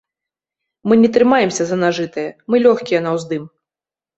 Мы 0.87 0.93
не 1.01 1.11
трымаемся 1.17 1.63
за 1.73 1.77
нажытае, 1.83 2.27
мы 2.53 2.63
лёгкія 2.65 2.99
на 3.09 3.17
ўздым. 3.19 3.43